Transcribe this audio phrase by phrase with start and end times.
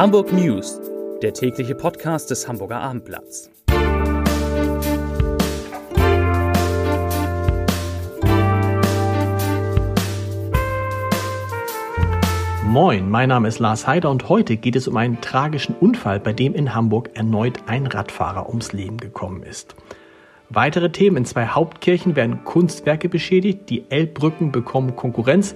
[0.00, 0.80] Hamburg News,
[1.20, 3.50] der tägliche Podcast des Hamburger Abendblatts.
[12.64, 16.32] Moin, mein Name ist Lars Heider und heute geht es um einen tragischen Unfall, bei
[16.32, 19.76] dem in Hamburg erneut ein Radfahrer ums Leben gekommen ist.
[20.48, 25.54] Weitere Themen in zwei Hauptkirchen werden Kunstwerke beschädigt, die Elbbrücken bekommen Konkurrenz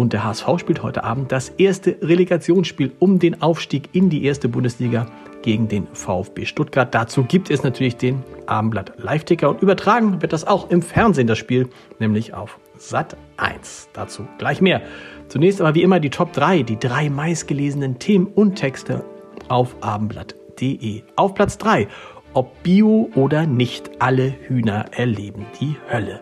[0.00, 4.48] und der HSV spielt heute Abend das erste Relegationsspiel um den Aufstieg in die erste
[4.48, 5.06] Bundesliga
[5.42, 6.94] gegen den VfB Stuttgart.
[6.94, 11.36] Dazu gibt es natürlich den Abendblatt Live-Ticker und übertragen wird das auch im Fernsehen, das
[11.36, 13.90] Spiel, nämlich auf Sat 1.
[13.92, 14.80] Dazu gleich mehr.
[15.28, 19.04] Zunächst aber wie immer die Top 3, die drei meistgelesenen Themen und Texte
[19.48, 21.02] auf abendblatt.de.
[21.16, 21.88] Auf Platz 3,
[22.32, 26.20] ob Bio oder nicht, alle Hühner erleben die Hölle.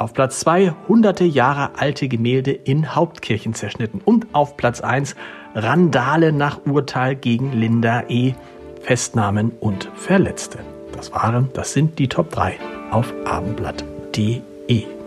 [0.00, 4.00] Auf Platz 2 hunderte Jahre alte Gemälde in Hauptkirchen zerschnitten.
[4.02, 5.14] Und auf Platz 1
[5.54, 8.32] Randale nach Urteil gegen Linda E.
[8.80, 10.60] Festnahmen und Verletzte.
[10.96, 12.54] Das waren, das sind die Top 3
[12.90, 14.99] auf abendblatt.de.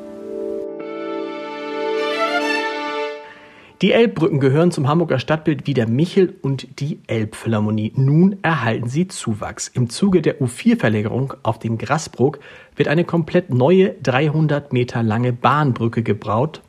[3.83, 7.91] Die Elbbrücken gehören zum Hamburger Stadtbild wie der Michel und die Elbphilharmonie.
[7.97, 9.67] Nun erhalten sie Zuwachs.
[9.67, 12.39] Im Zuge der U4-Verlängerung auf dem Grasbrook
[12.77, 16.61] wird eine komplett neue 300 Meter lange Bahnbrücke gebraut,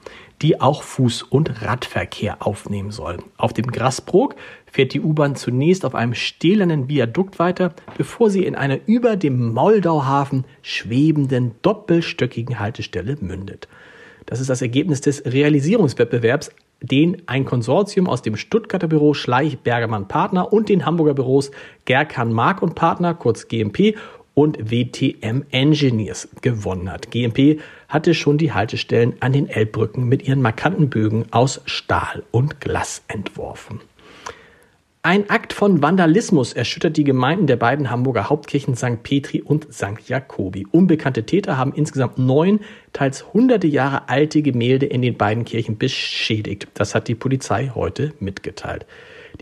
[0.43, 3.19] die auch Fuß- und Radverkehr aufnehmen soll.
[3.37, 4.35] Auf dem Grasbrook
[4.67, 9.53] fährt die U-Bahn zunächst auf einem stählernen Viadukt weiter, bevor sie in einer über dem
[9.55, 13.69] Moldauhafen schwebenden doppelstöckigen Haltestelle mündet.
[14.27, 16.51] Das ist das Ergebnis des Realisierungswettbewerbs
[16.87, 21.51] den ein Konsortium aus dem Stuttgarter Büro Schleich Bergermann Partner und den Hamburger Büros
[21.85, 23.97] Gerkan Mark und Partner, kurz GMP,
[24.35, 27.11] und WTM Engineers gewonnen hat.
[27.13, 32.61] GMP hatte schon die Haltestellen an den Elbbrücken mit ihren markanten Bögen aus Stahl und
[32.61, 33.81] Glas entworfen.
[35.07, 39.03] Ein Akt von Vandalismus erschüttert die Gemeinden der beiden Hamburger Hauptkirchen St.
[39.03, 40.01] Petri und St.
[40.09, 40.67] Jakobi.
[40.71, 42.61] Unbekannte Täter haben insgesamt neun,
[42.95, 46.69] teils hunderte Jahre alte Gemälde in den beiden Kirchen beschädigt.
[46.73, 48.87] Das hat die Polizei heute mitgeteilt.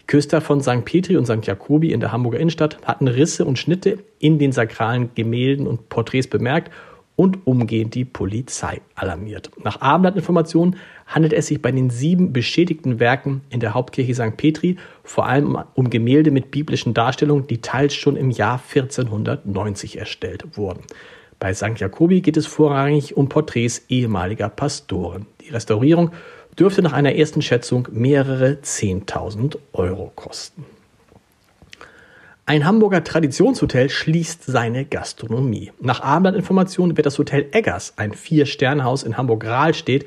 [0.00, 0.84] Die Küster von St.
[0.84, 1.47] Petri und St.
[1.47, 6.26] Jakobi in der Hamburger Innenstadt hatten Risse und Schnitte in den sakralen Gemälden und Porträts
[6.26, 6.72] bemerkt
[7.16, 9.50] und umgehend die Polizei alarmiert.
[9.62, 14.36] Nach Abendblattinformationen handelt es sich bei den sieben beschädigten Werken in der Hauptkirche St.
[14.36, 20.56] Petri vor allem um Gemälde mit biblischen Darstellungen, die teils schon im Jahr 1490 erstellt
[20.56, 20.80] wurden.
[21.38, 21.78] Bei St.
[21.78, 25.26] Jakobi geht es vorrangig um Porträts ehemaliger Pastoren.
[25.40, 26.12] Die Restaurierung
[26.58, 30.64] dürfte nach einer ersten Schätzung mehrere 10.000 Euro kosten.
[32.44, 35.70] Ein Hamburger Traditionshotel schließt seine Gastronomie.
[35.80, 40.06] Nach Abendblattinformationen wird das Hotel Eggers, ein Vier-Sterne-Haus in Hamburg-Rahlstedt,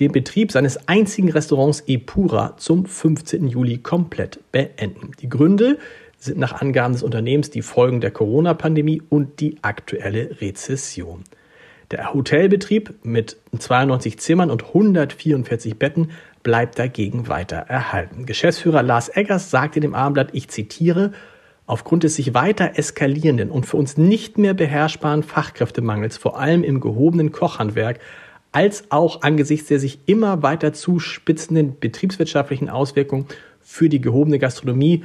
[0.00, 3.46] den Betrieb seines einzigen Restaurants Epura zum 15.
[3.46, 5.12] Juli komplett beenden.
[5.20, 5.78] Die Gründe
[6.18, 11.22] sind nach Angaben des Unternehmens die Folgen der Corona-Pandemie und die aktuelle Rezession.
[11.92, 16.10] Der Hotelbetrieb mit 92 Zimmern und 144 Betten
[16.42, 18.26] bleibt dagegen weiter erhalten.
[18.26, 21.12] Geschäftsführer Lars Eggers sagte dem Abendblatt, ich zitiere,
[21.66, 26.80] Aufgrund des sich weiter eskalierenden und für uns nicht mehr beherrschbaren Fachkräftemangels, vor allem im
[26.80, 27.98] gehobenen Kochhandwerk,
[28.52, 33.26] als auch angesichts der sich immer weiter zuspitzenden betriebswirtschaftlichen Auswirkungen
[33.60, 35.04] für die gehobene Gastronomie,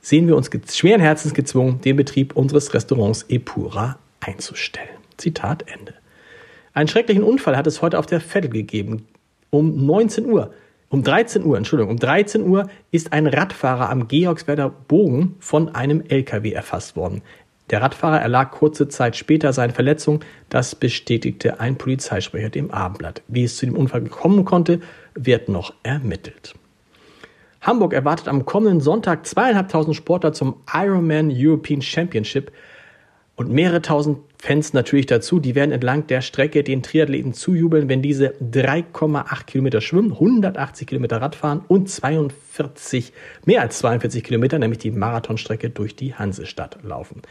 [0.00, 4.88] sehen wir uns schweren Herzens gezwungen, den Betrieb unseres Restaurants Epura einzustellen.
[5.16, 5.94] Zitat Ende.
[6.74, 9.06] Einen schrecklichen Unfall hat es heute auf der Vettel gegeben.
[9.50, 10.52] Um 19 Uhr
[10.94, 16.04] um 13 Uhr, Entschuldigung, um 13 Uhr ist ein Radfahrer am Georgswerder Bogen von einem
[16.06, 17.22] LKW erfasst worden.
[17.70, 20.20] Der Radfahrer erlag kurze Zeit später seinen Verletzungen.
[20.50, 23.22] Das bestätigte ein Polizeisprecher dem Abendblatt.
[23.26, 24.78] Wie es zu dem Unfall kommen konnte,
[25.16, 26.54] wird noch ermittelt.
[27.60, 32.52] Hamburg erwartet am kommenden Sonntag zweieinhalbtausend Sportler zum Ironman European Championship
[33.34, 35.40] und mehrere tausend Fans natürlich dazu.
[35.40, 41.22] Die werden entlang der Strecke den Triathleten zujubeln, wenn diese 3,8 Kilometer schwimmen, 180 Kilometer
[41.22, 43.14] Radfahren und 42,
[43.46, 47.22] mehr als 42 Kilometer, nämlich die Marathonstrecke durch die Hansestadt laufen.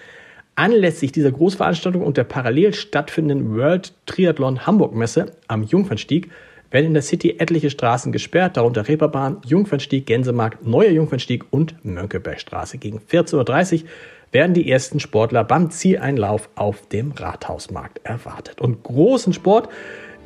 [0.55, 6.31] Anlässlich dieser Großveranstaltung und der parallel stattfindenden World Triathlon Hamburg Messe am Jungfernstieg
[6.73, 12.79] werden in der City etliche Straßen gesperrt, darunter Reeperbahn, Jungfernstieg, Gänsemarkt, Neuer Jungfernstieg und Mönckebergstraße.
[12.79, 13.89] Gegen 14.30 Uhr
[14.31, 18.59] werden die ersten Sportler beim Zieleinlauf auf dem Rathausmarkt erwartet.
[18.59, 19.69] Und großen Sport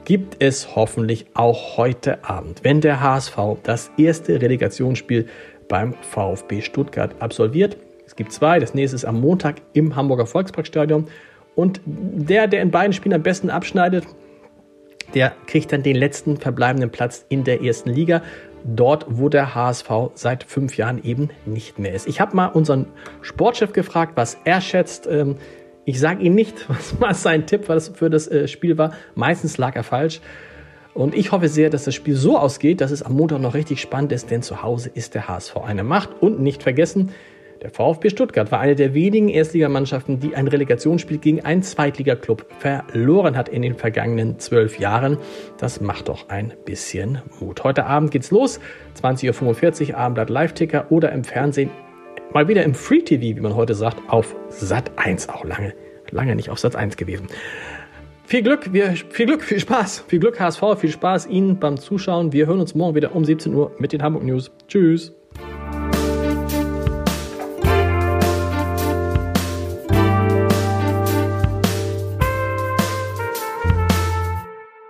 [0.05, 5.27] gibt es hoffentlich auch heute Abend, wenn der HSV das erste Relegationsspiel
[5.67, 7.75] beim VfB Stuttgart absolviert.
[8.05, 11.09] Es gibt zwei, das nächste ist am Montag im Hamburger Volksparkstadion.
[11.55, 14.05] Und der, der in beiden Spielen am besten abschneidet,
[15.13, 18.21] der kriegt dann den letzten verbleibenden Platz in der ersten Liga.
[18.63, 22.07] Dort, wo der HSV seit fünf Jahren eben nicht mehr ist.
[22.07, 22.87] Ich habe mal unseren
[23.21, 25.07] Sportchef gefragt, was er schätzt.
[25.07, 25.35] Ähm,
[25.85, 26.65] ich sage ihm nicht,
[26.99, 28.93] was sein Tipp für das äh, Spiel war.
[29.15, 30.19] Meistens lag er falsch.
[30.93, 33.79] Und ich hoffe sehr, dass das Spiel so ausgeht, dass es am Montag noch richtig
[33.79, 36.09] spannend ist, denn zu Hause ist der HSV eine Macht.
[36.21, 37.11] Und nicht vergessen,
[37.61, 43.35] der VfB Stuttgart war eine der wenigen Erstligamannschaften, die ein Relegationsspiel gegen einen Zweitligaklub verloren
[43.35, 45.17] hat in den vergangenen zwölf Jahren.
[45.57, 47.63] Das macht doch ein bisschen Mut.
[47.63, 48.59] Heute Abend geht's los.
[49.01, 51.69] 20.45 Uhr Abendblatt Live-Ticker oder im Fernsehen.
[52.33, 55.73] Mal wieder im Free TV, wie man heute sagt, auf Sat 1 auch lange.
[56.11, 57.27] Lange nicht auf Sat 1 gewesen.
[58.25, 60.03] Viel Glück, wir, viel Glück, viel Spaß.
[60.07, 62.33] Viel Glück HSV, viel Spaß Ihnen beim Zuschauen.
[62.33, 64.51] Wir hören uns morgen wieder um 17 Uhr mit den Hamburg News.
[64.67, 65.13] Tschüss.